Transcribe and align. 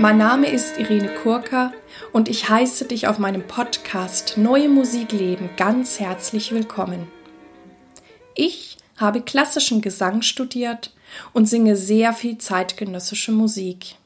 Mein 0.00 0.16
Name 0.16 0.48
ist 0.48 0.78
Irene 0.78 1.08
Kurka 1.08 1.72
und 2.12 2.28
ich 2.28 2.48
heiße 2.48 2.84
dich 2.84 3.08
auf 3.08 3.18
meinem 3.18 3.44
Podcast 3.48 4.38
Neue 4.38 4.68
Musik 4.68 5.10
leben 5.10 5.50
ganz 5.56 5.98
herzlich 5.98 6.52
willkommen. 6.52 7.08
Ich 8.36 8.76
habe 8.96 9.22
klassischen 9.22 9.80
Gesang 9.80 10.22
studiert 10.22 10.94
und 11.32 11.46
singe 11.46 11.74
sehr 11.74 12.12
viel 12.12 12.38
zeitgenössische 12.38 13.32
Musik. 13.32 13.96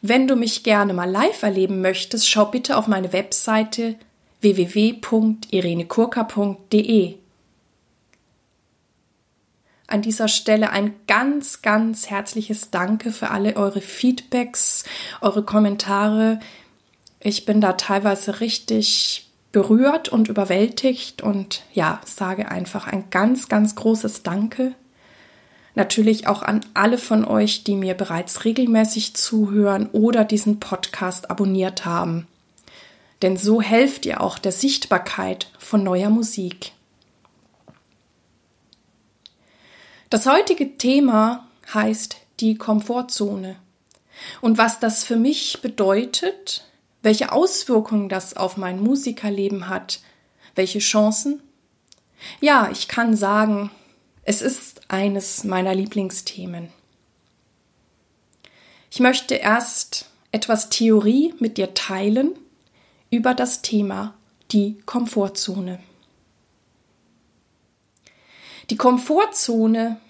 Wenn 0.00 0.26
du 0.26 0.36
mich 0.36 0.62
gerne 0.62 0.94
mal 0.94 1.10
live 1.10 1.42
erleben 1.42 1.82
möchtest, 1.82 2.26
schau 2.26 2.46
bitte 2.46 2.78
auf 2.78 2.86
meine 2.86 3.12
Webseite 3.12 3.96
www.irenekurka.de. 4.40 7.16
An 9.88 10.02
dieser 10.02 10.28
Stelle 10.28 10.70
ein 10.70 10.94
ganz, 11.06 11.62
ganz 11.62 12.10
herzliches 12.10 12.70
Danke 12.70 13.12
für 13.12 13.30
alle 13.30 13.56
eure 13.56 13.80
Feedbacks, 13.80 14.84
eure 15.20 15.44
Kommentare. 15.44 16.40
Ich 17.20 17.44
bin 17.44 17.60
da 17.60 17.74
teilweise 17.74 18.40
richtig 18.40 19.30
berührt 19.52 20.08
und 20.08 20.28
überwältigt 20.28 21.22
und 21.22 21.62
ja, 21.72 22.00
sage 22.04 22.50
einfach 22.50 22.86
ein 22.88 23.10
ganz, 23.10 23.48
ganz 23.48 23.76
großes 23.76 24.22
Danke. 24.22 24.74
Natürlich 25.76 26.26
auch 26.26 26.42
an 26.42 26.64
alle 26.74 26.98
von 26.98 27.24
euch, 27.24 27.62
die 27.62 27.76
mir 27.76 27.94
bereits 27.94 28.44
regelmäßig 28.44 29.14
zuhören 29.14 29.88
oder 29.92 30.24
diesen 30.24 30.58
Podcast 30.58 31.30
abonniert 31.30 31.84
haben. 31.84 32.26
Denn 33.22 33.36
so 33.36 33.62
helft 33.62 34.04
ihr 34.04 34.20
auch 34.20 34.38
der 34.38 34.52
Sichtbarkeit 34.52 35.50
von 35.58 35.82
neuer 35.82 36.10
Musik. 36.10 36.72
Das 40.08 40.26
heutige 40.26 40.78
Thema 40.78 41.48
heißt 41.74 42.16
die 42.38 42.56
Komfortzone. 42.56 43.56
Und 44.40 44.56
was 44.56 44.78
das 44.78 45.02
für 45.02 45.16
mich 45.16 45.60
bedeutet, 45.62 46.64
welche 47.02 47.32
Auswirkungen 47.32 48.08
das 48.08 48.36
auf 48.36 48.56
mein 48.56 48.80
Musikerleben 48.80 49.68
hat, 49.68 50.00
welche 50.54 50.78
Chancen? 50.78 51.42
Ja, 52.40 52.70
ich 52.70 52.88
kann 52.88 53.16
sagen, 53.16 53.70
es 54.22 54.42
ist 54.42 54.90
eines 54.90 55.44
meiner 55.44 55.74
Lieblingsthemen. 55.74 56.68
Ich 58.90 59.00
möchte 59.00 59.34
erst 59.34 60.06
etwas 60.32 60.70
Theorie 60.70 61.34
mit 61.38 61.58
dir 61.58 61.74
teilen 61.74 62.32
über 63.10 63.34
das 63.34 63.62
Thema 63.62 64.14
die 64.52 64.78
Komfortzone. 64.86 65.80
Die 68.70 68.76
Komfortzone 68.76 70.00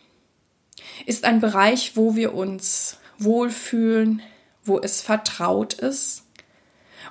ist 1.05 1.25
ein 1.25 1.41
Bereich, 1.41 1.97
wo 1.97 2.17
wir 2.17 2.35
uns 2.35 2.99
wohlfühlen, 3.19 4.23
wo 4.65 4.79
es 4.79 5.01
vertraut 5.01 5.75
ist. 5.75 6.25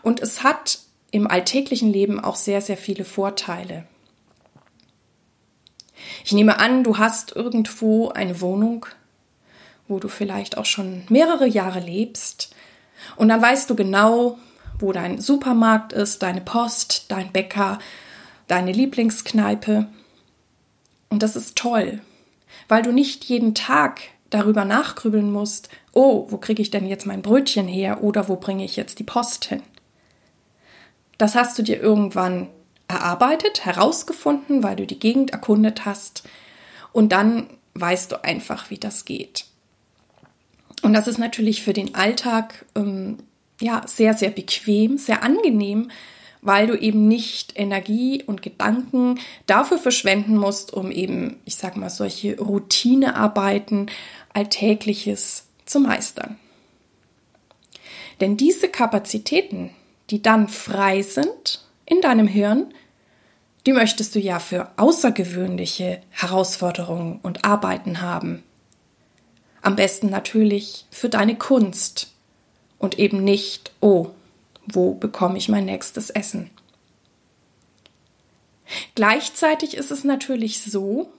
Und 0.02 0.22
es 0.22 0.44
hat 0.44 0.80
im 1.11 1.28
alltäglichen 1.28 1.91
Leben 1.91 2.19
auch 2.19 2.36
sehr, 2.36 2.61
sehr 2.61 2.78
viele 2.78 3.06
Vorteile. 3.06 3.88
Ich 6.23 6.31
nehme 6.31 6.59
an, 6.59 6.83
du 6.83 6.97
hast 6.97 7.36
irgendwo 7.36 8.09
eine 8.09 8.41
Wohnung, 8.41 8.86
wo 9.88 10.00
du 10.00 10.08
vielleicht 10.08 10.58
auch 10.58 10.66
schon 10.66 11.03
mehrere 11.09 11.47
Jahre 11.47 11.80
lebst. 11.80 12.53
Und 13.16 13.30
dann 13.30 13.41
weißt 13.41 13.69
du 13.69 13.75
genau, 13.75 14.38
wo 14.80 14.91
dein 14.91 15.22
Supermarkt 15.22 15.94
ist, 15.94 16.22
deine 16.22 16.41
Post, 16.41 17.06
dein 17.09 17.31
Bäcker, 17.31 17.80
deine 18.47 18.72
Lieblingskneipe. 18.72 19.88
Und 21.09 21.23
das 21.23 21.36
ist 21.36 21.56
toll, 21.56 22.02
weil 22.68 22.82
du 22.82 22.92
nicht 22.92 23.26
jeden 23.26 23.56
Tag 23.56 24.02
darüber 24.30 24.66
nachgrübeln 24.66 25.32
musst, 25.32 25.70
oh, 25.94 26.28
wo 26.30 26.38
kriege 26.38 26.62
ich 26.62 26.72
denn 26.72 26.88
jetzt 26.88 27.06
mein 27.06 27.22
Brötchen 27.22 27.68
her 27.68 28.03
oder 28.03 28.28
wo 28.28 28.36
bringe 28.36 28.66
ich 28.66 28.76
jetzt 28.76 29.00
die 29.00 29.03
Post 29.03 29.46
hin? 29.46 29.64
Das 31.18 31.36
hast 31.36 31.58
du 31.58 31.64
dir 31.64 31.80
irgendwann 31.80 32.50
erarbeitet, 32.88 33.66
herausgefunden, 33.66 34.64
weil 34.64 34.75
du 34.75 34.86
die 34.86 35.00
Gegend 35.00 35.31
erkundet 35.31 35.86
hast 35.86 36.24
und 36.92 37.12
dann 37.12 37.50
weißt 37.74 38.12
du 38.12 38.24
einfach, 38.24 38.70
wie 38.70 38.78
das 38.78 39.06
geht. 39.06 39.46
Und 40.81 40.94
das 40.94 41.08
ist 41.08 41.18
natürlich 41.18 41.64
für 41.64 41.74
den 41.74 41.96
Alltag 41.96 42.66
ähm, 42.75 43.18
ja 43.59 43.81
sehr, 43.88 44.14
sehr 44.14 44.30
bequem, 44.30 44.98
sehr 44.98 45.24
angenehm, 45.24 45.90
weil 46.45 46.67
du 46.67 46.75
eben 46.75 47.07
nicht 47.07 47.53
Energie 47.56 48.23
und 48.23 48.41
Gedanken 48.41 49.19
dafür 49.47 49.79
verschwenden 49.79 50.38
musst, 50.38 50.73
um 50.73 50.91
eben, 50.91 51.38
ich 51.45 51.56
sag 51.56 51.75
mal, 51.75 51.89
solche 51.89 52.39
Routinearbeiten, 52.39 53.89
Alltägliches 54.33 55.47
zu 55.66 55.79
meistern. 55.79 56.38
Denn 58.22 58.38
diese 58.38 58.69
Kapazitäten, 58.69 59.72
die 60.11 60.22
dann 60.22 60.47
frei 60.47 61.01
sind 61.01 61.66
in 61.85 62.00
deinem 62.01 62.28
Hirn, 62.28 62.73
die 63.66 63.73
möchtest 63.73 64.13
du 64.13 64.19
ja 64.19 64.39
für 64.39 64.69
außergewöhnliche 64.77 66.01
Herausforderungen 66.12 67.19
und 67.23 67.44
Arbeiten 67.44 68.01
haben. 68.01 68.44
Am 69.63 69.75
besten 69.75 70.12
natürlich 70.12 70.85
für 70.91 71.09
deine 71.09 71.35
Kunst 71.35 72.13
und 72.77 73.00
eben 73.00 73.23
nicht, 73.23 73.72
oh, 73.79 74.12
wo 74.68 74.94
bekomme 74.94 75.38
ich 75.38 75.50
mein 75.50 75.66
nächstes 75.66 76.09
Essen? 76.09 76.50
Gleichzeitig 78.96 79.76
ist 79.76 79.92
es 79.92 80.03
natürlich 80.03 80.62
so, 80.62 81.12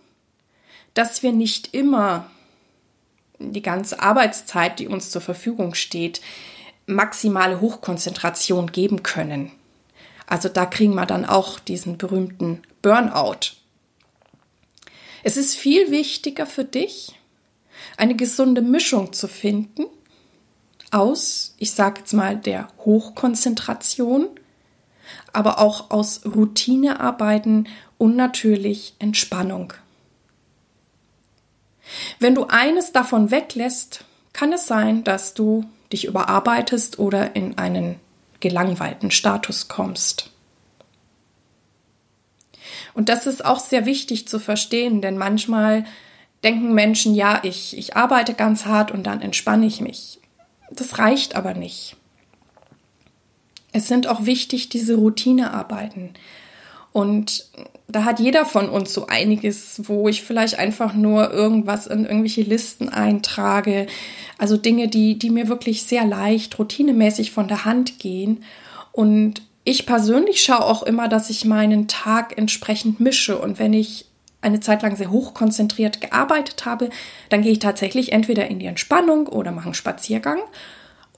dass 0.95 1.23
wir 1.23 1.33
nicht 1.33 1.75
immer 1.75 2.31
die 3.39 3.63
ganze 3.63 4.01
Arbeitszeit, 4.01 4.79
die 4.79 4.89
uns 4.89 5.11
zur 5.11 5.21
Verfügung 5.21 5.75
steht, 5.75 6.21
maximale 6.87 7.61
Hochkonzentration 7.61 8.73
geben 8.73 9.03
können. 9.03 9.53
Also 10.27 10.49
da 10.49 10.67
kriegen 10.67 10.95
wir 10.95 11.07
dann 11.07 11.25
auch 11.25 11.59
diesen 11.61 11.99
berühmten 11.99 12.63
Burnout. 12.83 13.53
Es 15.23 15.37
ist 15.37 15.55
viel 15.55 15.91
wichtiger 15.91 16.47
für 16.47 16.65
dich, 16.65 17.15
eine 17.97 18.17
gesunde 18.17 18.63
Mischung 18.63 19.13
zu 19.13 19.29
finden 19.29 19.87
aus, 20.91 21.55
ich 21.59 21.73
sage 21.73 22.01
jetzt 22.01 22.13
mal, 22.13 22.37
der 22.37 22.69
Hochkonzentration, 22.85 24.29
aber 25.33 25.59
auch 25.59 25.91
aus 25.91 26.23
Routinearbeiten 26.25 27.69
und 27.99 28.17
natürlich 28.17 28.95
Entspannung. 28.99 29.73
Wenn 32.19 32.35
du 32.35 32.47
eines 32.47 32.93
davon 32.93 33.31
weglässt, 33.31 34.05
kann 34.33 34.53
es 34.53 34.67
sein, 34.67 35.05
dass 35.05 35.35
du 35.35 35.65
dich 35.93 36.05
überarbeitest 36.07 36.99
oder 36.99 37.37
in 37.37 37.59
einen 37.59 38.01
gelangweilten 38.41 39.11
Status 39.11 39.69
kommst. 39.69 40.31
Und 42.95 43.09
das 43.09 43.27
ist 43.27 43.45
auch 43.45 43.61
sehr 43.61 43.87
wichtig 43.87 44.27
zu 44.29 44.39
verstehen, 44.39 45.01
denn 45.01 45.17
manchmal 45.17 45.85
denken 46.43 46.75
Menschen, 46.75 47.15
ja, 47.15 47.41
ich, 47.43 47.77
ich 47.77 47.97
arbeite 47.97 48.35
ganz 48.35 48.67
hart 48.67 48.91
und 48.91 49.05
dann 49.05 49.23
entspanne 49.23 49.67
ich 49.67 49.81
mich. 49.81 50.19
Das 50.71 50.99
reicht 50.99 51.37
aber 51.37 51.55
nicht. 51.55 51.97
Es 53.73 53.89
sind 53.89 54.07
auch 54.07 54.25
wichtig 54.25 54.69
diese 54.69 54.95
Routinearbeiten. 54.95 56.11
Und 56.93 57.45
da 57.89 58.05
hat 58.05 58.21
jeder 58.21 58.47
von 58.47 58.71
uns 58.71 58.95
so 58.95 59.07
einiges, 59.07 59.83
wo 59.85 60.09
ich 60.09 60.23
vielleicht 60.23 60.59
einfach 60.59 60.95
nur 60.95 61.31
irgendwas 61.31 61.87
in 61.87 62.05
irgendwelche 62.05 62.43
Listen 62.43 62.89
eintrage. 62.89 63.87
Also 64.39 64.57
Dinge, 64.57 64.89
die, 64.89 65.19
die 65.19 65.29
mir 65.29 65.49
wirklich 65.49 65.83
sehr 65.83 66.07
leicht, 66.07 66.59
routinemäßig 66.59 67.33
von 67.33 67.49
der 67.49 67.67
Hand 67.67 67.99
gehen. 67.99 68.43
Und 68.93 69.43
ich 69.65 69.85
persönlich 69.85 70.43
schaue 70.43 70.65
auch 70.65 70.83
immer, 70.85 71.09
dass 71.09 71.29
ich 71.29 71.45
meinen 71.45 71.87
Tag 71.87 72.39
entsprechend 72.39 72.99
mische. 72.99 73.37
Und 73.37 73.59
wenn 73.59 73.75
ich 73.75 74.07
eine 74.41 74.61
Zeit 74.61 74.83
lang 74.83 74.97
sehr 74.97 75.11
hochkonzentriert 75.11 76.01
gearbeitet 76.01 76.65
habe, 76.65 76.91
dann 77.29 77.43
gehe 77.43 77.53
ich 77.53 77.59
tatsächlich 77.59 78.13
entweder 78.13 78.49
in 78.49 78.59
die 78.59 78.67
Entspannung 78.67 79.27
oder 79.27 79.53
mache 79.53 79.67
einen 79.67 79.75
Spaziergang. 79.75 80.39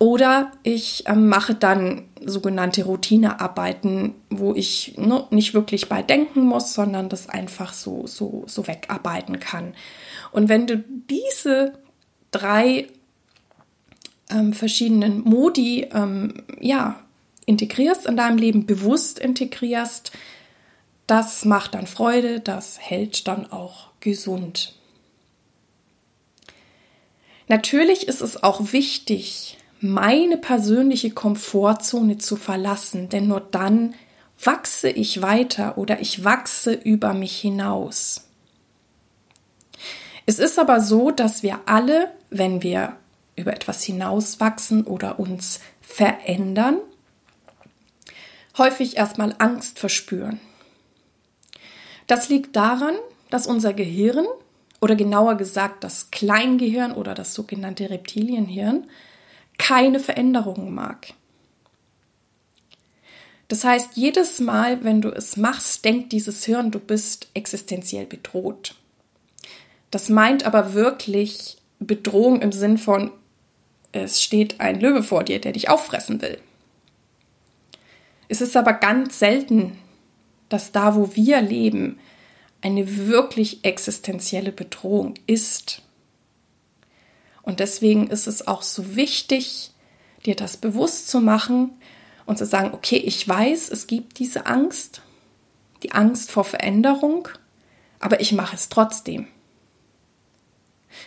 Oder 0.00 0.53
ich 0.62 1.05
ähm, 1.09 1.29
mache 1.29 1.56
dann 1.56 2.05
sogenannte 2.25 2.85
Routinearbeiten, 2.85 4.15
wo 4.31 4.55
ich 4.55 4.94
ne, 4.97 5.25
nicht 5.31 5.55
wirklich 5.55 5.88
bei 5.88 6.03
denken 6.03 6.43
muss, 6.43 6.73
sondern 6.73 7.09
das 7.09 7.29
einfach 7.29 7.73
so, 7.73 8.06
so, 8.06 8.44
so 8.47 8.69
wegarbeiten 8.69 9.41
kann. 9.41 9.75
Und 10.31 10.49
wenn 10.49 10.69
du 10.69 10.85
diese 11.11 11.73
drei 12.31 12.87
ähm, 14.31 14.53
verschiedenen 14.53 15.21
Modi 15.23 15.88
ähm, 15.93 16.44
ja, 16.61 17.00
integrierst 17.47 18.06
in 18.06 18.17
deinem 18.17 18.38
Leben, 18.38 18.67
bewusst 18.67 19.19
integrierst, 19.19 20.12
das 21.08 21.44
macht 21.44 21.75
dann 21.75 21.87
Freude, 21.87 22.38
das 22.38 22.78
hält 22.78 23.26
dann 23.26 23.50
auch 23.50 23.88
gesund. 23.99 24.75
Natürlich 27.49 28.06
ist 28.06 28.20
es 28.20 28.43
auch 28.43 28.72
wichtig, 28.72 29.58
meine 29.81 30.37
persönliche 30.37 31.10
Komfortzone 31.10 32.19
zu 32.19 32.37
verlassen, 32.37 33.08
denn 33.08 33.26
nur 33.26 33.40
dann 33.40 33.94
wachse 34.43 34.90
ich 34.90 35.22
weiter 35.22 35.78
oder 35.78 36.00
ich 36.00 36.25
wachse 36.25 36.75
über 36.75 37.14
mich 37.14 37.38
hinaus. 37.38 38.26
Es 40.26 40.38
ist 40.38 40.58
aber 40.58 40.82
so, 40.82 41.11
dass 41.11 41.43
wir 41.43 41.61
alle, 41.64 42.12
wenn 42.28 42.62
wir 42.62 42.96
über 43.34 43.54
etwas 43.54 43.82
hinauswachsen 43.82 44.84
oder 44.84 45.19
uns 45.19 45.61
verändern, 45.81 46.76
häufig 48.58 48.99
erstmal 48.99 49.34
Angst 49.38 49.78
verspüren. 49.78 50.38
Das 52.08 52.28
liegt 52.28 52.56
daran, 52.56 52.96
dass 53.31 53.46
unser 53.46 53.72
Gehirn 53.72 54.26
oder 54.81 54.96
genauer 54.96 55.37
gesagt 55.37 55.84
das 55.84 56.10
Kleingehirn 56.10 56.93
oder 56.93 57.14
das 57.14 57.34
sogenannte 57.34 57.90
Reptilienhirn 57.90 58.88
keine 59.58 60.00
Veränderungen 60.00 60.75
mag. 60.75 61.12
Das 63.49 63.64
heißt, 63.64 63.90
jedes 63.94 64.40
Mal, 64.40 64.84
wenn 64.84 65.00
du 65.00 65.10
es 65.10 65.37
machst, 65.37 65.84
denkt 65.84 66.12
dieses 66.12 66.44
Hirn, 66.44 66.70
du 66.70 66.78
bist 66.78 67.28
existenziell 67.34 68.06
bedroht. 68.06 68.75
Das 69.90 70.08
meint 70.08 70.44
aber 70.44 70.75
wirklich 70.75 71.56
Bedrohung 71.78 72.40
im 72.43 72.52
Sinn 72.52 72.78
von, 72.78 73.11
es 73.93 74.22
steht 74.22 74.61
ein 74.61 74.81
Löwe 74.81 75.02
vor 75.02 75.25
dir, 75.25 75.40
der 75.40 75.52
dich 75.52 75.70
auffressen 75.70 76.20
will. 76.20 76.38
Es 78.28 78.43
ist 78.43 78.56
aber 78.56 78.75
ganz 78.75 79.19
selten, 79.19 79.78
dass 80.49 80.73
da, 80.73 80.97
wo 80.97 81.15
wir 81.15 81.41
leben, 81.41 81.99
eine 82.61 83.06
wirklich 83.06 83.65
existenzielle 83.65 84.53
Bedrohung 84.53 85.15
ist. 85.27 85.83
Und 87.43 87.61
deswegen 87.61 88.09
ist 88.09 88.27
es 88.27 88.47
auch 88.47 88.62
so 88.62 88.97
wichtig, 88.97 89.71
dir 90.27 90.35
das 90.35 90.56
bewusst 90.56 91.09
zu 91.09 91.21
machen 91.21 91.71
und 92.27 92.37
zu 92.37 92.45
sagen, 92.45 92.73
okay, 92.75 92.97
ich 92.97 93.27
weiß, 93.27 93.71
es 93.71 93.87
gibt 93.87 94.19
diese 94.19 94.47
Angst, 94.47 95.03
die 95.83 95.93
Angst 95.93 96.31
vor 96.31 96.45
Veränderung, 96.45 97.29
aber 98.00 98.21
ich 98.21 98.33
mache 98.33 98.56
es 98.56 98.69
trotzdem. 98.69 99.29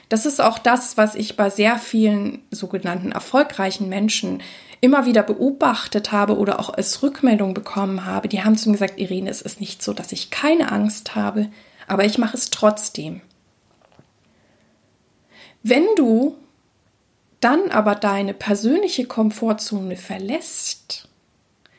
Das 0.10 0.26
ist 0.26 0.42
auch 0.42 0.58
das, 0.58 0.98
was 0.98 1.16
ich 1.16 1.36
bei 1.36 1.50
sehr 1.50 1.78
vielen 1.78 2.42
sogenannten 2.50 3.12
erfolgreichen 3.12 3.90
Menschen 3.90 4.42
immer 4.81 5.06
wieder 5.06 5.22
beobachtet 5.22 6.12
habe 6.12 6.38
oder 6.38 6.60
auch 6.60 6.69
als 6.69 7.04
Rückmeldung 7.04 7.54
bekommen 7.54 8.06
habe. 8.06 8.28
Die 8.28 8.44
haben 8.44 8.57
zu 8.57 8.69
mir 8.69 8.74
gesagt, 8.74 9.00
Irene, 9.00 9.30
es 9.30 9.42
ist 9.42 9.62
nicht 9.62 9.83
so, 9.83 9.94
dass 9.94 10.12
ich 10.12 10.31
keine 10.31 10.72
Angst 10.72 11.16
habe, 11.16 11.50
aber 11.88 12.04
ich 12.04 12.18
mache 12.18 12.36
es 12.36 12.50
trotzdem. 12.50 13.22
Wenn 15.63 15.86
du 15.95 16.36
dann 17.39 17.69
aber 17.69 17.95
deine 17.95 18.33
persönliche 18.33 19.06
Komfortzone 19.06 19.95
verlässt, 19.95 21.07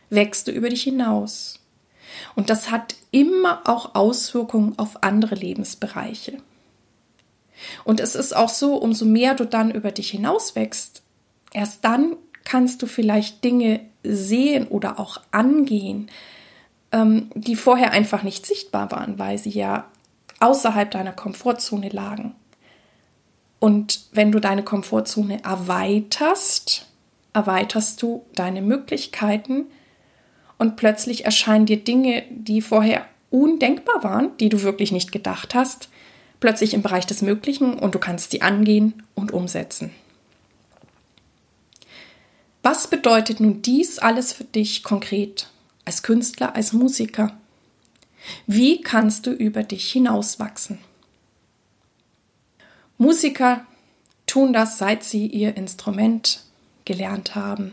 wächst 0.09 0.47
du 0.47 0.53
über 0.53 0.69
dich 0.69 0.85
hinaus. 0.85 1.59
Und 2.37 2.51
das 2.51 2.71
hat 2.71 2.95
immer 3.11 3.63
auch 3.65 3.95
Auswirkungen 3.95 4.79
auf 4.79 5.03
andere 5.03 5.35
Lebensbereiche. 5.35 6.39
Und 7.85 8.01
es 8.01 8.15
ist 8.15 8.35
auch 8.37 8.49
so, 8.49 8.77
umso 8.77 9.05
mehr 9.05 9.35
du 9.35 9.47
dann 9.47 9.71
über 9.71 9.93
dich 9.93 10.11
hinaus 10.11 10.55
wächst, 10.55 11.03
erst 11.53 11.85
dann 11.85 12.17
kannst 12.53 12.83
du 12.83 12.87
vielleicht 12.87 13.45
Dinge 13.45 13.81
sehen 14.03 14.67
oder 14.67 15.01
auch 15.01 15.23
angehen, 15.31 16.11
ähm, 16.93 17.31
die 17.35 17.57
vorher 17.57 17.93
einfach 17.93 18.25
nicht 18.25 18.45
sichtbar 18.45 18.91
waren, 18.91 19.19
weil 19.19 19.39
sie 19.39 19.49
ja 19.49 19.87
außerhalb 20.41 20.91
deiner 20.91 21.13
Komfortzone 21.13 21.89
lagen. 21.89 22.35
Und 23.59 24.03
wenn 24.13 24.33
du 24.33 24.39
deine 24.39 24.65
Komfortzone 24.65 25.43
erweiterst, 25.43 26.91
erweiterst 27.33 28.03
du 28.03 28.27
deine 28.35 28.61
Möglichkeiten 28.61 29.65
und 30.59 30.77
plötzlich 30.77 31.25
erscheinen 31.25 31.65
dir 31.65 31.83
Dinge, 31.83 32.25
die 32.29 32.61
vorher 32.61 33.07
undenkbar 33.31 34.05
waren, 34.05 34.37
die 34.37 34.51
du 34.51 34.61
wirklich 34.61 34.93
nicht 34.93 35.11
gedacht 35.11 35.55
hast, 35.55 35.89
plötzlich 36.39 36.75
im 36.75 36.83
Bereich 36.83 37.07
des 37.07 37.23
Möglichen 37.23 37.79
und 37.79 37.95
du 37.95 37.99
kannst 37.99 38.31
sie 38.31 38.43
angehen 38.43 39.03
und 39.15 39.33
umsetzen. 39.33 39.91
Was 42.63 42.87
bedeutet 42.87 43.41
nun 43.41 43.61
dies 43.61 43.99
alles 43.99 44.33
für 44.33 44.45
dich 44.45 44.85
konkret 44.85 45.49
als 45.85 46.03
Künstler, 46.03 46.55
als 46.55 46.73
Musiker? 46.73 47.37
Wie 48.47 48.81
kannst 48.81 49.27
du 49.27 49.33
über 49.33 49.65
dich 49.65 49.91
hinauswachsen? 49.91 50.79
Musiker 52.99 53.67
tun 54.27 54.53
das, 54.53 54.79
seit 54.79 55.03
sie 55.03 55.27
ihr 55.27 55.57
Instrument 55.57 56.45
gelernt 56.85 57.35
haben. 57.35 57.73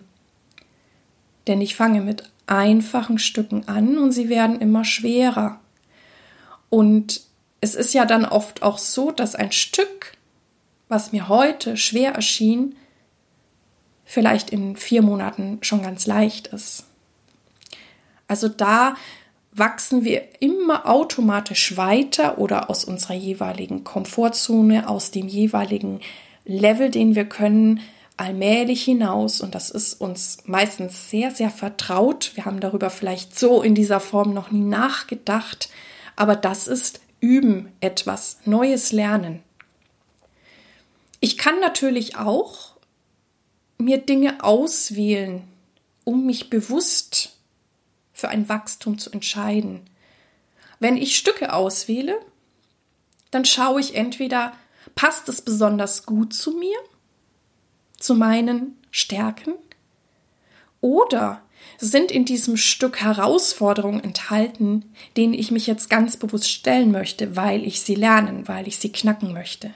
Denn 1.45 1.61
ich 1.61 1.75
fange 1.75 2.01
mit 2.01 2.23
einfachen 2.47 3.19
Stücken 3.19 3.67
an 3.67 3.99
und 3.99 4.11
sie 4.11 4.27
werden 4.27 4.59
immer 4.59 4.83
schwerer. 4.85 5.59
Und 6.69 7.21
es 7.61 7.75
ist 7.75 7.93
ja 7.93 8.05
dann 8.05 8.25
oft 8.25 8.63
auch 8.63 8.79
so, 8.79 9.11
dass 9.11 9.35
ein 9.35 9.51
Stück, 9.51 10.17
was 10.87 11.11
mir 11.11 11.27
heute 11.27 11.77
schwer 11.77 12.13
erschien, 12.13 12.75
vielleicht 14.09 14.49
in 14.49 14.75
vier 14.75 15.03
Monaten 15.03 15.59
schon 15.61 15.83
ganz 15.83 16.07
leicht 16.07 16.47
ist. 16.47 16.85
Also 18.27 18.49
da 18.49 18.95
wachsen 19.51 20.03
wir 20.03 20.23
immer 20.41 20.89
automatisch 20.89 21.77
weiter 21.77 22.39
oder 22.39 22.71
aus 22.71 22.85
unserer 22.85 23.13
jeweiligen 23.13 23.83
Komfortzone, 23.83 24.89
aus 24.89 25.11
dem 25.11 25.27
jeweiligen 25.27 25.99
Level, 26.43 26.89
den 26.89 27.13
wir 27.13 27.25
können, 27.25 27.81
allmählich 28.17 28.83
hinaus. 28.83 29.41
Und 29.41 29.53
das 29.53 29.69
ist 29.69 30.01
uns 30.01 30.39
meistens 30.45 31.11
sehr, 31.11 31.29
sehr 31.29 31.51
vertraut. 31.51 32.31
Wir 32.33 32.45
haben 32.45 32.61
darüber 32.61 32.89
vielleicht 32.89 33.37
so 33.37 33.61
in 33.61 33.75
dieser 33.75 33.99
Form 33.99 34.33
noch 34.33 34.49
nie 34.49 34.65
nachgedacht. 34.65 35.69
Aber 36.15 36.35
das 36.35 36.67
ist 36.67 36.99
Üben, 37.19 37.71
etwas 37.79 38.39
Neues 38.45 38.91
lernen. 38.91 39.43
Ich 41.19 41.37
kann 41.37 41.59
natürlich 41.59 42.17
auch 42.17 42.68
mir 43.79 43.97
Dinge 43.97 44.43
auswählen, 44.43 45.47
um 46.03 46.25
mich 46.25 46.49
bewusst 46.49 47.37
für 48.13 48.29
ein 48.29 48.49
Wachstum 48.49 48.99
zu 48.99 49.09
entscheiden. 49.11 49.81
Wenn 50.79 50.97
ich 50.97 51.17
Stücke 51.17 51.53
auswähle, 51.53 52.19
dann 53.31 53.45
schaue 53.45 53.79
ich 53.79 53.95
entweder, 53.95 54.53
passt 54.95 55.29
es 55.29 55.41
besonders 55.41 56.05
gut 56.05 56.33
zu 56.33 56.51
mir, 56.51 56.77
zu 57.97 58.15
meinen 58.15 58.77
Stärken, 58.91 59.53
oder 60.81 61.41
sind 61.77 62.11
in 62.11 62.25
diesem 62.25 62.57
Stück 62.57 63.01
Herausforderungen 63.01 64.03
enthalten, 64.03 64.93
denen 65.17 65.33
ich 65.33 65.51
mich 65.51 65.67
jetzt 65.67 65.89
ganz 65.89 66.17
bewusst 66.17 66.49
stellen 66.49 66.91
möchte, 66.91 67.35
weil 67.35 67.65
ich 67.65 67.81
sie 67.81 67.95
lernen, 67.95 68.47
weil 68.47 68.67
ich 68.67 68.77
sie 68.77 68.91
knacken 68.91 69.33
möchte. 69.33 69.73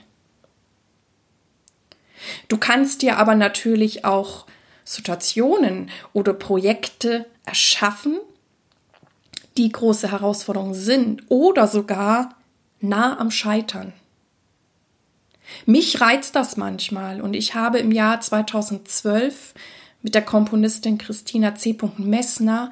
Du 2.48 2.58
kannst 2.58 3.02
dir 3.02 3.18
aber 3.18 3.34
natürlich 3.34 4.04
auch 4.04 4.46
Situationen 4.84 5.90
oder 6.12 6.32
Projekte 6.32 7.26
erschaffen, 7.46 8.18
die 9.56 9.70
große 9.70 10.10
Herausforderungen 10.10 10.74
sind 10.74 11.22
oder 11.28 11.66
sogar 11.66 12.34
nah 12.80 13.18
am 13.18 13.30
Scheitern. 13.30 13.92
Mich 15.66 16.00
reizt 16.00 16.34
das 16.36 16.56
manchmal 16.56 17.20
und 17.20 17.34
ich 17.34 17.54
habe 17.54 17.78
im 17.78 17.92
Jahr 17.92 18.20
2012 18.20 19.54
mit 20.02 20.14
der 20.14 20.22
Komponistin 20.22 20.98
Christina 20.98 21.54
C. 21.54 21.76
Messner 21.96 22.70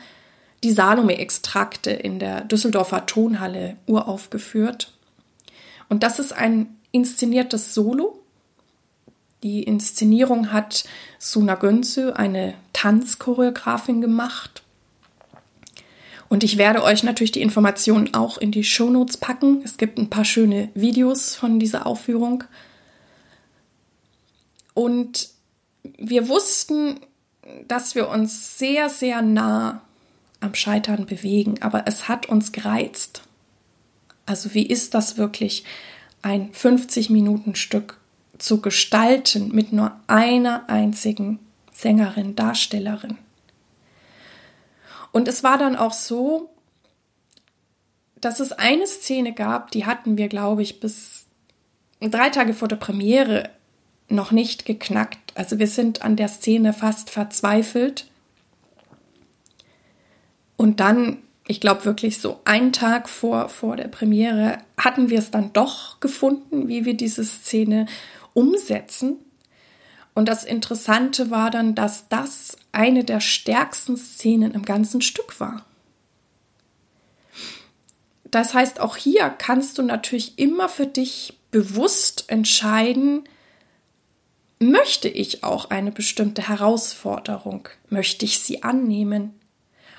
die 0.63 0.73
Salome-Extrakte 0.73 1.91
in 1.91 2.19
der 2.19 2.43
Düsseldorfer 2.43 3.07
Tonhalle 3.07 3.77
uraufgeführt. 3.87 4.93
Und 5.89 6.03
das 6.03 6.19
ist 6.19 6.33
ein 6.33 6.77
inszeniertes 6.93 7.75
Solo. 7.75 8.22
Die 9.43 9.65
Inszenierung 9.65 10.53
hat 10.53 10.85
Suna 11.19 11.57
Gönzü, 11.57 12.13
eine 12.13 12.55
Tanzchoreografin, 12.73 14.01
gemacht. 14.01 14.63
Und 16.29 16.45
ich 16.45 16.59
werde 16.59 16.83
euch 16.83 17.03
natürlich 17.03 17.33
die 17.33 17.43
Informationen 17.43 18.15
auch 18.15 18.39
in 18.39 18.53
die 18.53 18.65
Shownotes 18.65 19.17
packen. 19.17 19.63
Es 19.65 19.77
gibt 19.77 19.99
ein 19.99 20.11
paar 20.11 20.25
schöne 20.25 20.71
Videos 20.75 21.35
von 21.35 21.59
dieser 21.59 21.87
Aufführung. 21.87 22.45
Und 24.75 25.29
wir 25.99 26.29
wussten, 26.29 27.01
dass 27.67 27.95
wir 27.95 28.09
uns 28.09 28.59
sehr, 28.59 28.89
sehr 28.89 29.23
nah 29.23 29.83
am 30.41 30.55
Scheitern 30.55 31.07
bewegen, 31.07 31.61
aber 31.61 31.85
es 31.87 32.09
hat 32.09 32.27
uns 32.27 32.53
gereizt. 32.53 33.23
Also 34.25 34.55
wie 34.55 34.67
ist 34.67 34.95
das 34.95 35.19
wirklich, 35.19 35.65
ein 36.23 36.53
50-Minuten-Stück 36.53 37.99
zu 38.39 38.61
gestalten 38.61 39.55
mit 39.55 39.73
nur 39.73 39.93
einer 40.07 40.69
einzigen 40.69 41.39
Sängerin, 41.73 42.37
Darstellerin? 42.37 43.19
Und 45.13 45.29
es 45.29 45.45
war 45.45 45.59
dann 45.59 45.77
auch 45.77 45.93
so, 45.93 46.51
dass 48.17 48.41
es 48.41 48.53
eine 48.53 48.87
Szene 48.87 49.33
gab, 49.33 49.71
die 49.73 49.85
hatten 49.85 50.17
wir, 50.17 50.29
glaube 50.29 50.63
ich, 50.63 50.81
bis 50.81 51.27
drei 52.01 52.31
Tage 52.31 52.55
vor 52.55 52.69
der 52.69 52.77
Premiere 52.77 53.51
noch 54.09 54.31
nicht 54.31 54.65
geknackt. 54.65 55.33
Also 55.35 55.59
wir 55.59 55.67
sind 55.67 56.03
an 56.03 56.17
der 56.17 56.29
Szene 56.29 56.73
fast 56.73 57.11
verzweifelt. 57.11 58.07
Und 60.57 60.81
dann, 60.81 61.19
ich 61.47 61.61
glaube 61.61 61.85
wirklich 61.85 62.21
so 62.21 62.41
einen 62.45 62.73
Tag 62.73 63.09
vor, 63.09 63.49
vor 63.49 63.77
der 63.77 63.89
Premiere, 63.89 64.59
hatten 64.79 65.11
wir 65.11 65.19
es 65.19 65.31
dann 65.31 65.53
doch 65.53 65.99
gefunden, 66.01 66.69
wie 66.69 66.85
wir 66.85 66.95
diese 66.95 67.25
Szene 67.25 67.87
umsetzen. 68.35 69.17
Und 70.15 70.29
das 70.29 70.45
Interessante 70.45 71.31
war 71.31 71.51
dann, 71.51 71.75
dass 71.75 72.09
das 72.09 72.57
eine 72.73 73.05
der 73.05 73.21
stärksten 73.21 73.97
Szenen 73.97 74.53
im 74.53 74.65
ganzen 74.65 75.01
Stück 75.01 75.41
war. 75.41 75.65
Das 78.31 78.55
heißt, 78.55 78.81
auch 78.81 78.97
hier 78.97 79.29
kannst 79.31 79.79
du 79.79 79.83
natürlich 79.83 80.39
immer 80.39 80.69
für 80.69 80.87
dich 80.87 81.39
bewusst 81.51 82.25
entscheiden, 82.29 83.25
möchte 84.59 85.09
ich 85.09 85.45
auch 85.45 85.71
eine 85.71 85.93
bestimmte 85.93 86.49
Herausforderung, 86.49 87.69
möchte 87.91 88.25
ich 88.25 88.39
sie 88.39 88.63
annehmen, 88.63 89.39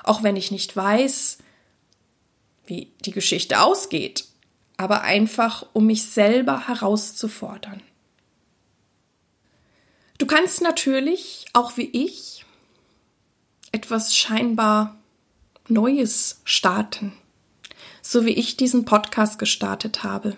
auch 0.04 0.24
wenn 0.24 0.36
ich 0.36 0.52
nicht 0.52 0.76
weiß, 0.76 1.38
wie 2.66 2.92
die 3.06 3.12
Geschichte 3.12 3.62
ausgeht, 3.62 4.26
aber 4.78 5.02
einfach 5.02 5.66
um 5.74 5.86
mich 5.86 6.06
selber 6.06 6.68
herauszufordern. 6.68 7.82
Du 10.18 10.26
kannst 10.26 10.62
natürlich, 10.62 11.46
auch 11.54 11.78
wie 11.78 11.90
ich, 11.92 12.46
etwas 13.72 14.16
scheinbar 14.16 14.98
Neues 15.68 16.42
starten, 16.44 17.14
so 18.02 18.26
wie 18.26 18.34
ich 18.34 18.58
diesen 18.58 18.86
Podcast 18.86 19.40
gestartet 19.40 20.04
habe. 20.04 20.38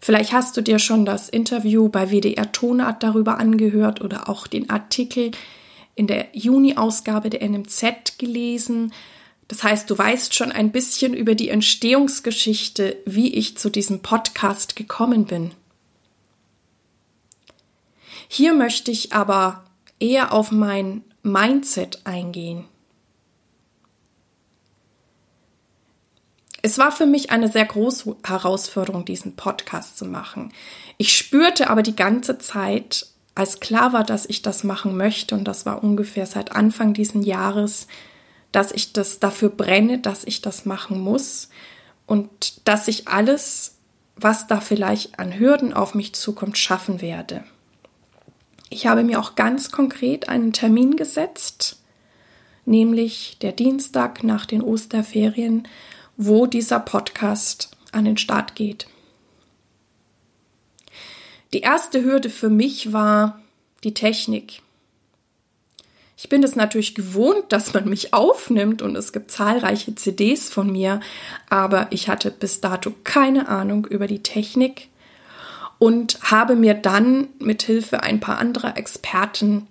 Vielleicht 0.00 0.32
hast 0.32 0.56
du 0.56 0.62
dir 0.62 0.78
schon 0.78 1.04
das 1.04 1.28
Interview 1.28 1.88
bei 1.88 2.10
WDR 2.10 2.52
Tonart 2.52 3.02
darüber 3.02 3.38
angehört 3.38 4.00
oder 4.00 4.28
auch 4.28 4.46
den 4.46 4.70
Artikel 4.70 5.32
in 5.94 6.06
der 6.06 6.28
Juni-Ausgabe 6.32 7.28
der 7.28 7.46
NMZ 7.46 8.16
gelesen. 8.18 8.92
Das 9.48 9.62
heißt, 9.62 9.90
du 9.90 9.98
weißt 9.98 10.34
schon 10.34 10.52
ein 10.52 10.72
bisschen 10.72 11.12
über 11.12 11.34
die 11.34 11.50
Entstehungsgeschichte, 11.50 12.96
wie 13.04 13.34
ich 13.34 13.58
zu 13.58 13.68
diesem 13.68 14.00
Podcast 14.00 14.76
gekommen 14.76 15.26
bin. 15.26 15.50
Hier 18.32 18.54
möchte 18.54 18.92
ich 18.92 19.12
aber 19.12 19.64
eher 19.98 20.32
auf 20.32 20.52
mein 20.52 21.02
Mindset 21.24 22.02
eingehen. 22.04 22.64
Es 26.62 26.78
war 26.78 26.92
für 26.92 27.06
mich 27.06 27.32
eine 27.32 27.48
sehr 27.48 27.64
große 27.64 28.18
Herausforderung, 28.24 29.04
diesen 29.04 29.34
Podcast 29.34 29.98
zu 29.98 30.04
machen. 30.04 30.52
Ich 30.96 31.16
spürte 31.16 31.70
aber 31.70 31.82
die 31.82 31.96
ganze 31.96 32.38
Zeit, 32.38 33.08
als 33.34 33.58
klar 33.58 33.92
war, 33.92 34.04
dass 34.04 34.26
ich 34.26 34.42
das 34.42 34.62
machen 34.62 34.96
möchte, 34.96 35.34
und 35.34 35.42
das 35.42 35.66
war 35.66 35.82
ungefähr 35.82 36.24
seit 36.24 36.52
Anfang 36.52 36.94
dieses 36.94 37.26
Jahres, 37.26 37.88
dass 38.52 38.70
ich 38.70 38.92
das 38.92 39.18
dafür 39.18 39.48
brenne, 39.48 39.98
dass 39.98 40.22
ich 40.22 40.40
das 40.40 40.66
machen 40.66 41.00
muss 41.00 41.48
und 42.06 42.68
dass 42.68 42.86
ich 42.86 43.08
alles, 43.08 43.78
was 44.14 44.46
da 44.46 44.60
vielleicht 44.60 45.18
an 45.18 45.36
Hürden 45.36 45.72
auf 45.72 45.96
mich 45.96 46.12
zukommt, 46.12 46.58
schaffen 46.58 47.00
werde. 47.00 47.42
Ich 48.72 48.86
habe 48.86 49.02
mir 49.02 49.18
auch 49.18 49.34
ganz 49.34 49.72
konkret 49.72 50.28
einen 50.28 50.52
Termin 50.52 50.94
gesetzt, 50.94 51.82
nämlich 52.64 53.36
der 53.42 53.50
Dienstag 53.50 54.22
nach 54.22 54.46
den 54.46 54.62
Osterferien, 54.62 55.66
wo 56.16 56.46
dieser 56.46 56.78
Podcast 56.78 57.76
an 57.90 58.04
den 58.04 58.16
Start 58.16 58.54
geht. 58.54 58.86
Die 61.52 61.60
erste 61.60 62.04
Hürde 62.04 62.30
für 62.30 62.48
mich 62.48 62.92
war 62.92 63.40
die 63.82 63.92
Technik. 63.92 64.62
Ich 66.16 66.28
bin 66.28 66.44
es 66.44 66.54
natürlich 66.54 66.94
gewohnt, 66.94 67.46
dass 67.48 67.74
man 67.74 67.88
mich 67.88 68.14
aufnimmt 68.14 68.82
und 68.82 68.94
es 68.94 69.12
gibt 69.12 69.32
zahlreiche 69.32 69.96
CDs 69.96 70.48
von 70.48 70.70
mir, 70.70 71.00
aber 71.48 71.88
ich 71.90 72.08
hatte 72.08 72.30
bis 72.30 72.60
dato 72.60 72.92
keine 73.02 73.48
Ahnung 73.48 73.84
über 73.86 74.06
die 74.06 74.22
Technik 74.22 74.89
und 75.80 76.18
habe 76.30 76.54
mir 76.56 76.74
dann 76.74 77.28
mit 77.38 77.62
Hilfe 77.62 78.04
ein 78.04 78.20
paar 78.20 78.38
anderer 78.38 78.76
Experten 78.76 79.66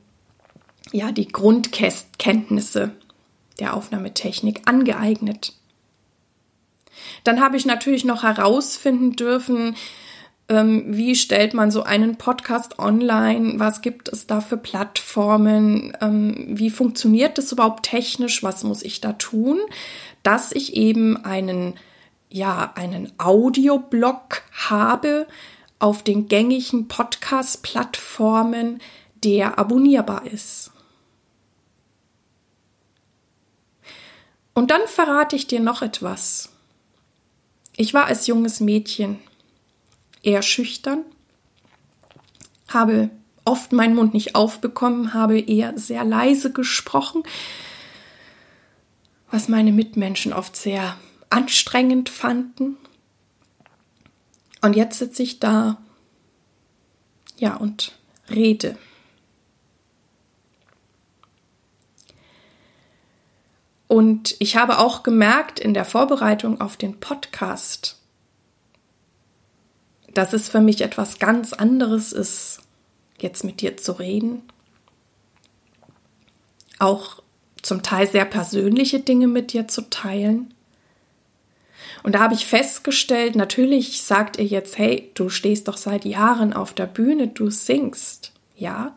ja 0.92 1.12
die 1.12 1.28
Grundkenntnisse 1.28 2.92
der 3.60 3.76
Aufnahmetechnik 3.76 4.64
angeeignet. 4.66 5.54
Dann 7.24 7.40
habe 7.40 7.58
ich 7.58 7.66
natürlich 7.66 8.06
noch 8.06 8.24
herausfinden 8.24 9.16
dürfen, 9.16 9.76
ähm, 10.50 10.86
wie 10.88 11.16
stellt 11.16 11.54
man 11.54 11.70
so 11.70 11.84
einen 11.84 12.16
Podcast 12.16 12.80
online, 12.80 13.60
was 13.60 13.82
gibt 13.82 14.10
es 14.10 14.26
da 14.26 14.42
für 14.42 14.58
Plattformen, 14.58 15.96
ähm, 16.02 16.48
wie 16.50 16.72
funktioniert 16.72 17.38
das 17.38 17.52
überhaupt 17.52 17.86
technisch, 17.86 18.42
was 18.42 18.64
muss 18.64 18.82
ich 18.82 19.00
da 19.00 19.14
tun, 19.14 19.60
dass 20.24 20.52
ich 20.54 20.76
eben 20.76 21.24
einen 21.24 21.76
ja, 22.32 22.72
einen 22.76 23.12
Audioblog 23.18 24.44
habe, 24.52 25.28
auf 25.80 26.04
den 26.04 26.28
gängigen 26.28 26.88
Podcast-Plattformen, 26.88 28.82
der 29.24 29.58
abonnierbar 29.58 30.26
ist. 30.26 30.72
Und 34.54 34.72
dann 34.72 34.82
verrate 34.88 35.36
ich 35.38 35.48
dir 35.48 35.62
noch 35.62 35.82
etwas. 35.82 36.50
Ich 37.78 37.94
war 37.94 38.08
als 38.08 38.28
junges 38.28 38.60
Mädchen 38.60 39.20
eher 40.22 40.42
schüchtern, 40.42 41.06
habe 42.68 43.10
oft 43.46 43.72
meinen 43.72 43.96
Mund 43.96 44.14
nicht 44.14 44.36
aufbekommen, 44.36 45.14
habe 45.14 45.40
eher 45.40 45.78
sehr 45.78 46.04
leise 46.04 46.52
gesprochen, 46.52 47.24
was 49.32 49.48
meine 49.48 49.72
Mitmenschen 49.72 50.34
oft 50.34 50.58
sehr 50.58 50.98
anstrengend 51.30 52.10
fanden. 52.10 52.78
Und 54.62 54.76
jetzt 54.76 55.00
sitze 55.00 55.24
ich 55.24 55.40
da, 55.40 55.78
ja, 57.38 57.56
und 57.56 57.94
rede. 58.30 58.78
Und 63.88 64.36
ich 64.40 64.56
habe 64.56 64.78
auch 64.78 65.02
gemerkt 65.02 65.60
in 65.60 65.74
der 65.74 65.86
Vorbereitung 65.86 66.62
auf 66.62 66.78
den 66.78 67.00
Podcast, 67.00 67.98
dass 70.14 70.34
es 70.34 70.48
für 70.48 70.62
mich 70.62 70.82
etwas 70.82 71.18
ganz 71.18 71.54
anderes 71.54 72.14
ist, 72.14 72.60
jetzt 73.20 73.44
mit 73.44 73.62
dir 73.62 73.78
zu 73.78 73.94
reden. 73.94 74.44
Auch 76.78 77.24
zum 77.64 77.82
Teil 77.82 78.08
sehr 78.08 78.26
persönliche 78.26 79.00
Dinge 79.00 79.28
mit 79.28 79.54
dir 79.54 79.68
zu 79.68 79.90
teilen. 79.90 80.54
Und 82.04 82.16
da 82.16 82.20
habe 82.20 82.34
ich 82.34 82.46
festgestellt, 82.46 83.36
natürlich 83.36 84.02
sagt 84.02 84.38
ihr 84.38 84.46
jetzt, 84.46 84.78
hey, 84.78 85.12
du 85.14 85.30
stehst 85.30 85.68
doch 85.68 85.78
seit 85.78 86.06
Jahren 86.06 86.54
auf 86.54 86.74
der 86.74 86.86
Bühne, 86.86 87.28
du 87.28 87.50
singst. 87.50 88.32
Ja, 88.56 88.96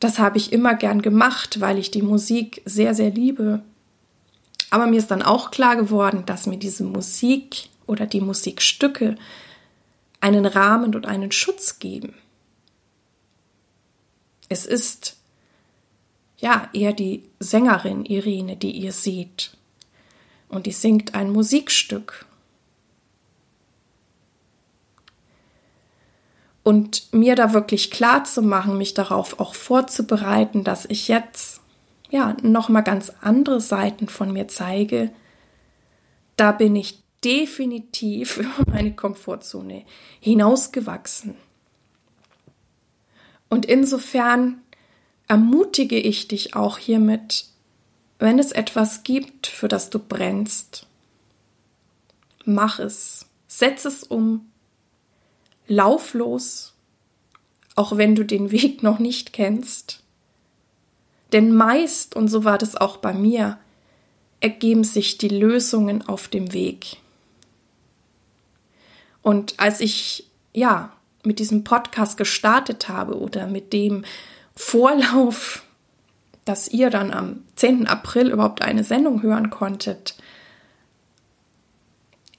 das 0.00 0.18
habe 0.18 0.38
ich 0.38 0.52
immer 0.52 0.74
gern 0.74 1.02
gemacht, 1.02 1.60
weil 1.60 1.78
ich 1.78 1.90
die 1.90 2.02
Musik 2.02 2.62
sehr, 2.64 2.94
sehr 2.94 3.10
liebe. 3.10 3.62
Aber 4.70 4.86
mir 4.86 4.98
ist 4.98 5.10
dann 5.10 5.22
auch 5.22 5.50
klar 5.50 5.76
geworden, 5.76 6.24
dass 6.26 6.46
mir 6.46 6.58
diese 6.58 6.84
Musik 6.84 7.68
oder 7.86 8.06
die 8.06 8.20
Musikstücke 8.20 9.16
einen 10.20 10.46
Rahmen 10.46 10.94
und 10.94 11.06
einen 11.06 11.32
Schutz 11.32 11.78
geben. 11.78 12.14
Es 14.48 14.66
ist 14.66 15.16
ja 16.38 16.68
eher 16.72 16.92
die 16.92 17.24
Sängerin 17.38 18.04
Irene, 18.04 18.56
die 18.56 18.72
ihr 18.72 18.92
seht 18.92 19.55
und 20.48 20.66
die 20.66 20.72
singt 20.72 21.14
ein 21.14 21.30
Musikstück. 21.30 22.26
Und 26.62 27.12
mir 27.12 27.36
da 27.36 27.52
wirklich 27.52 27.90
klar 27.90 28.24
zu 28.24 28.42
machen, 28.42 28.76
mich 28.76 28.92
darauf 28.94 29.38
auch 29.38 29.54
vorzubereiten, 29.54 30.64
dass 30.64 30.84
ich 30.86 31.06
jetzt 31.06 31.60
ja 32.10 32.36
noch 32.42 32.68
mal 32.68 32.80
ganz 32.80 33.12
andere 33.20 33.60
Seiten 33.60 34.08
von 34.08 34.32
mir 34.32 34.48
zeige, 34.48 35.12
da 36.36 36.52
bin 36.52 36.74
ich 36.74 37.02
definitiv 37.24 38.36
über 38.38 38.64
meine 38.66 38.94
Komfortzone 38.94 39.84
hinausgewachsen. 40.20 41.36
Und 43.48 43.64
insofern 43.66 44.60
ermutige 45.28 45.98
ich 45.98 46.28
dich 46.28 46.54
auch 46.54 46.78
hiermit, 46.78 47.46
wenn 48.18 48.38
es 48.38 48.52
etwas 48.52 49.02
gibt, 49.02 49.46
für 49.46 49.68
das 49.68 49.90
du 49.90 49.98
brennst, 49.98 50.86
mach 52.44 52.78
es, 52.78 53.26
setz 53.46 53.84
es 53.84 54.02
um, 54.02 54.50
lauf 55.66 56.14
los, 56.14 56.74
auch 57.74 57.96
wenn 57.96 58.14
du 58.14 58.24
den 58.24 58.50
Weg 58.50 58.82
noch 58.82 58.98
nicht 58.98 59.32
kennst. 59.32 60.02
Denn 61.32 61.54
meist, 61.54 62.14
und 62.14 62.28
so 62.28 62.44
war 62.44 62.56
das 62.56 62.76
auch 62.76 62.98
bei 62.98 63.12
mir, 63.12 63.58
ergeben 64.40 64.84
sich 64.84 65.18
die 65.18 65.28
Lösungen 65.28 66.06
auf 66.06 66.28
dem 66.28 66.52
Weg. 66.52 66.98
Und 69.22 69.58
als 69.58 69.80
ich 69.80 70.30
ja 70.52 70.92
mit 71.24 71.40
diesem 71.40 71.64
Podcast 71.64 72.16
gestartet 72.16 72.88
habe 72.88 73.18
oder 73.18 73.48
mit 73.48 73.72
dem 73.72 74.04
Vorlauf 74.54 75.65
dass 76.46 76.68
ihr 76.68 76.90
dann 76.90 77.12
am 77.12 77.42
10. 77.56 77.86
April 77.86 78.30
überhaupt 78.30 78.62
eine 78.62 78.84
Sendung 78.84 79.22
hören 79.22 79.50
konntet. 79.50 80.14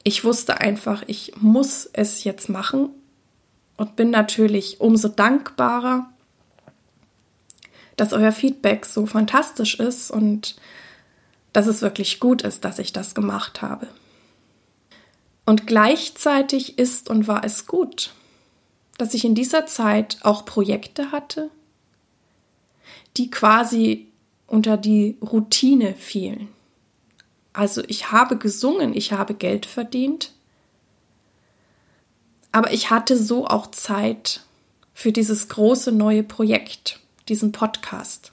Ich 0.03 0.23
wusste 0.23 0.61
einfach, 0.61 1.03
ich 1.07 1.33
muss 1.41 1.87
es 1.91 2.23
jetzt 2.23 2.47
machen 2.49 2.89
und 3.75 3.97
bin 3.97 4.09
natürlich 4.09 4.79
umso 4.79 5.09
dankbarer, 5.09 6.09
dass 7.97 8.13
euer 8.13 8.31
Feedback 8.31 8.85
so 8.85 9.05
fantastisch 9.05 9.77
ist 9.77 10.09
und 10.09 10.55
dass 11.51 11.67
es 11.67 11.81
wirklich 11.81 12.21
gut 12.21 12.43
ist, 12.43 12.63
dass 12.63 12.79
ich 12.79 12.93
das 12.93 13.13
gemacht 13.13 13.61
habe. 13.61 13.87
Und 15.45 15.67
gleichzeitig 15.67 16.79
ist 16.79 17.09
und 17.09 17.27
war 17.27 17.43
es 17.43 17.67
gut, 17.67 18.13
dass 18.97 19.13
ich 19.13 19.25
in 19.25 19.35
dieser 19.35 19.65
Zeit 19.65 20.19
auch 20.21 20.45
Projekte 20.45 21.11
hatte, 21.11 21.49
die 23.17 23.29
quasi 23.29 24.07
unter 24.47 24.77
die 24.77 25.17
Routine 25.21 25.93
fielen. 25.93 26.49
Also 27.53 27.83
ich 27.87 28.11
habe 28.11 28.37
gesungen, 28.37 28.95
ich 28.95 29.11
habe 29.11 29.33
Geld 29.33 29.65
verdient, 29.65 30.33
aber 32.51 32.71
ich 32.71 32.89
hatte 32.89 33.17
so 33.17 33.47
auch 33.47 33.67
Zeit 33.71 34.41
für 34.93 35.11
dieses 35.11 35.49
große 35.49 35.91
neue 35.91 36.23
Projekt, 36.23 36.99
diesen 37.27 37.51
Podcast. 37.51 38.31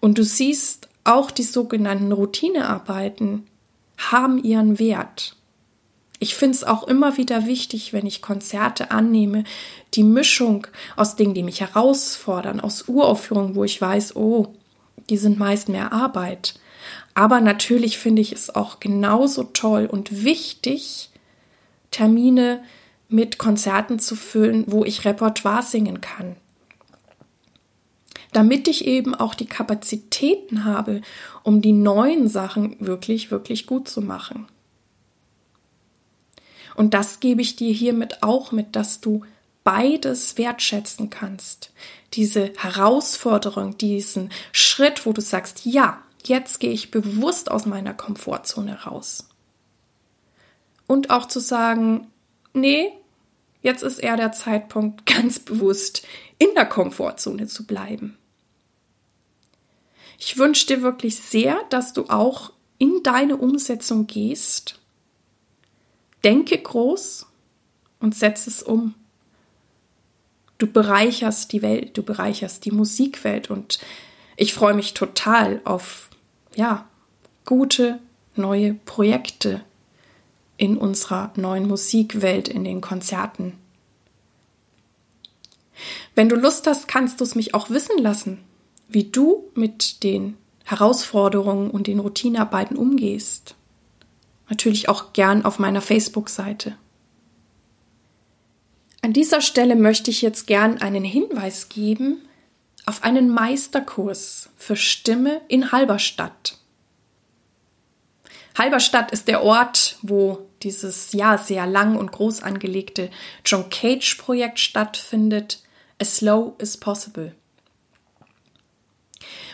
Und 0.00 0.18
du 0.18 0.24
siehst, 0.24 0.88
auch 1.04 1.30
die 1.30 1.42
sogenannten 1.42 2.12
Routinearbeiten 2.12 3.46
haben 3.96 4.44
ihren 4.44 4.78
Wert. 4.78 5.37
Ich 6.20 6.34
finde 6.34 6.56
es 6.56 6.64
auch 6.64 6.84
immer 6.88 7.16
wieder 7.16 7.46
wichtig, 7.46 7.92
wenn 7.92 8.06
ich 8.06 8.22
Konzerte 8.22 8.90
annehme, 8.90 9.44
die 9.94 10.02
Mischung 10.02 10.66
aus 10.96 11.14
Dingen, 11.14 11.34
die 11.34 11.44
mich 11.44 11.60
herausfordern, 11.60 12.60
aus 12.60 12.88
Uraufführungen, 12.88 13.54
wo 13.54 13.62
ich 13.64 13.80
weiß, 13.80 14.16
oh, 14.16 14.54
die 15.10 15.16
sind 15.16 15.38
meist 15.38 15.68
mehr 15.68 15.92
Arbeit. 15.92 16.54
Aber 17.14 17.40
natürlich 17.40 17.98
finde 17.98 18.22
ich 18.22 18.32
es 18.32 18.54
auch 18.54 18.80
genauso 18.80 19.44
toll 19.44 19.86
und 19.86 20.24
wichtig, 20.24 21.10
Termine 21.90 22.62
mit 23.08 23.38
Konzerten 23.38 23.98
zu 23.98 24.16
füllen, 24.16 24.64
wo 24.66 24.84
ich 24.84 25.04
Repertoire 25.04 25.62
singen 25.62 26.00
kann. 26.00 26.36
Damit 28.32 28.68
ich 28.68 28.86
eben 28.86 29.14
auch 29.14 29.34
die 29.34 29.46
Kapazitäten 29.46 30.64
habe, 30.64 31.00
um 31.42 31.62
die 31.62 31.72
neuen 31.72 32.28
Sachen 32.28 32.76
wirklich, 32.78 33.30
wirklich 33.30 33.66
gut 33.66 33.88
zu 33.88 34.02
machen. 34.02 34.46
Und 36.78 36.94
das 36.94 37.18
gebe 37.18 37.42
ich 37.42 37.56
dir 37.56 37.72
hiermit 37.72 38.22
auch 38.22 38.52
mit, 38.52 38.76
dass 38.76 39.00
du 39.00 39.24
beides 39.64 40.38
wertschätzen 40.38 41.10
kannst. 41.10 41.72
Diese 42.14 42.52
Herausforderung, 42.56 43.76
diesen 43.76 44.30
Schritt, 44.52 45.04
wo 45.04 45.12
du 45.12 45.20
sagst, 45.20 45.64
ja, 45.64 46.00
jetzt 46.22 46.60
gehe 46.60 46.70
ich 46.70 46.92
bewusst 46.92 47.50
aus 47.50 47.66
meiner 47.66 47.94
Komfortzone 47.94 48.84
raus. 48.84 49.28
Und 50.86 51.10
auch 51.10 51.26
zu 51.26 51.40
sagen, 51.40 52.06
nee, 52.52 52.92
jetzt 53.60 53.82
ist 53.82 53.98
eher 53.98 54.16
der 54.16 54.30
Zeitpunkt, 54.30 55.04
ganz 55.12 55.40
bewusst 55.40 56.06
in 56.38 56.54
der 56.54 56.66
Komfortzone 56.66 57.48
zu 57.48 57.66
bleiben. 57.66 58.16
Ich 60.16 60.38
wünsche 60.38 60.68
dir 60.68 60.82
wirklich 60.82 61.16
sehr, 61.16 61.58
dass 61.70 61.92
du 61.92 62.04
auch 62.04 62.52
in 62.78 63.02
deine 63.02 63.36
Umsetzung 63.36 64.06
gehst 64.06 64.78
Denke 66.24 66.58
groß 66.58 67.26
und 68.00 68.14
setz 68.14 68.46
es 68.46 68.62
um. 68.62 68.94
Du 70.58 70.66
bereicherst 70.66 71.52
die 71.52 71.62
Welt, 71.62 71.96
du 71.96 72.02
bereicherst 72.02 72.64
die 72.64 72.72
Musikwelt 72.72 73.50
und 73.50 73.78
ich 74.36 74.54
freue 74.54 74.74
mich 74.74 74.94
total 74.94 75.60
auf, 75.64 76.10
ja, 76.56 76.88
gute 77.44 78.00
neue 78.34 78.74
Projekte 78.74 79.62
in 80.56 80.76
unserer 80.76 81.32
neuen 81.36 81.66
Musikwelt, 81.68 82.48
in 82.48 82.64
den 82.64 82.80
Konzerten. 82.80 83.58
Wenn 86.14 86.28
du 86.28 86.34
Lust 86.34 86.66
hast, 86.66 86.88
kannst 86.88 87.20
du 87.20 87.24
es 87.24 87.36
mich 87.36 87.54
auch 87.54 87.70
wissen 87.70 87.98
lassen, 87.98 88.38
wie 88.88 89.04
du 89.04 89.44
mit 89.54 90.02
den 90.02 90.36
Herausforderungen 90.64 91.70
und 91.70 91.86
den 91.86 92.00
Routinearbeiten 92.00 92.76
umgehst. 92.76 93.54
Natürlich 94.48 94.88
auch 94.88 95.12
gern 95.12 95.44
auf 95.44 95.58
meiner 95.58 95.80
Facebook-Seite. 95.80 96.76
An 99.02 99.12
dieser 99.12 99.40
Stelle 99.40 99.76
möchte 99.76 100.10
ich 100.10 100.22
jetzt 100.22 100.46
gern 100.46 100.78
einen 100.78 101.04
Hinweis 101.04 101.68
geben 101.68 102.22
auf 102.86 103.04
einen 103.04 103.28
Meisterkurs 103.28 104.48
für 104.56 104.74
Stimme 104.74 105.42
in 105.48 105.72
Halberstadt. 105.72 106.56
Halberstadt 108.56 109.12
ist 109.12 109.28
der 109.28 109.42
Ort, 109.42 109.98
wo 110.02 110.48
dieses 110.62 111.12
ja 111.12 111.38
sehr 111.38 111.66
lang 111.66 111.96
und 111.96 112.10
groß 112.10 112.42
angelegte 112.42 113.10
John 113.44 113.70
Cage 113.70 114.16
Projekt 114.16 114.58
stattfindet. 114.58 115.62
As 116.00 116.16
slow 116.16 116.54
as 116.60 116.76
possible. 116.76 117.34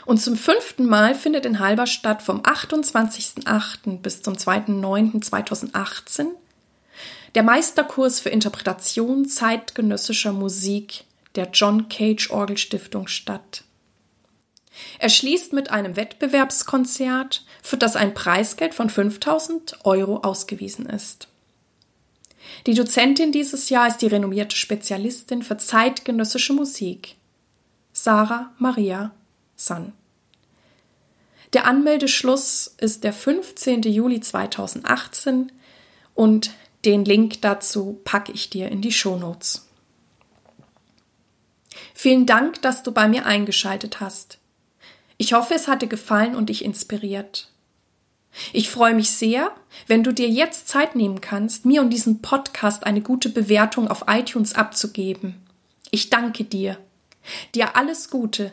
Und 0.05 0.21
zum 0.21 0.37
fünften 0.37 0.87
Mal 0.87 1.15
findet 1.15 1.47
in 1.47 1.61
Halberstadt 1.61 2.23
vom 2.23 2.41
28.08. 2.43 3.99
bis 3.99 4.23
zum 4.23 4.35
2.09.2018 4.35 6.27
der 7.35 7.43
Meisterkurs 7.43 8.21
für 8.21 8.29
Interpretation 8.29 9.27
zeitgenössischer 9.27 10.33
Musik 10.33 11.05
der 11.35 11.51
John 11.53 11.89
Cage 11.89 12.31
Orgelstiftung 12.31 13.09
statt. 13.09 13.65
Er 14.99 15.09
schließt 15.09 15.53
mit 15.53 15.71
einem 15.71 15.97
Wettbewerbskonzert, 15.97 17.45
für 17.63 17.77
das 17.77 17.97
ein 17.97 18.15
Preisgeld 18.15 18.75
von 18.75 18.91
5000 18.91 19.85
Euro 19.85 20.19
ausgewiesen 20.19 20.87
ist. 20.87 21.29
Die 22.67 22.75
Dozentin 22.75 23.33
dieses 23.33 23.69
Jahr 23.69 23.89
ist 23.89 23.99
die 23.99 24.07
renommierte 24.07 24.57
Spezialistin 24.57 25.43
für 25.43 25.57
zeitgenössische 25.57 26.53
Musik, 26.53 27.17
Sarah 27.93 28.53
Maria 28.59 29.13
Sun. 29.67 29.93
Der 31.53 31.67
Anmeldeschluss 31.67 32.75
ist 32.79 33.05
der 33.05 33.13
15. 33.13 33.83
Juli 33.83 34.21
2018 34.21 35.53
und 36.15 36.51
den 36.85 37.05
Link 37.05 37.41
dazu 37.43 38.01
packe 38.05 38.33
ich 38.33 38.51
dir 38.51 38.69
in 38.69 38.83
die 38.83 38.93
Shownotes. 38.93 39.69
Vielen 41.95 42.27
Dank, 42.27 42.61
dass 42.63 42.83
du 42.83 42.93
bei 42.93 43.09
mir 43.09 43.25
eingeschaltet 43.25 44.01
hast. 44.01 44.39
Ich 45.17 45.33
hoffe, 45.33 45.55
es 45.55 45.69
hat 45.69 45.83
dir 45.83 45.89
gefallen 45.89 46.35
und 46.35 46.51
dich 46.51 46.65
inspiriert. 46.65 47.49
Ich 48.53 48.69
freue 48.69 48.95
mich 48.95 49.13
sehr, 49.13 49.53
wenn 49.87 50.03
du 50.03 50.13
dir 50.13 50.29
jetzt 50.29 50.67
Zeit 50.67 50.97
nehmen 50.97 51.21
kannst, 51.21 51.65
mir 51.65 51.81
und 51.81 51.91
diesem 51.91 52.21
Podcast 52.21 52.85
eine 52.85 53.01
gute 53.01 53.29
Bewertung 53.29 53.87
auf 53.87 54.05
iTunes 54.09 54.55
abzugeben. 54.55 55.41
Ich 55.93 56.11
danke 56.11 56.43
dir. 56.43 56.79
Dir 57.55 57.77
alles 57.77 58.11
Gute 58.11 58.53